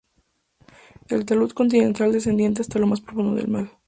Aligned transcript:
El 1.09 1.25
talud 1.27 1.51
continental 1.51 2.11
desciende 2.11 2.51
hasta 2.59 2.79
lo 2.79 2.87
más 2.87 3.01
profundo 3.01 3.35
del 3.35 3.49
mar. 3.49 3.69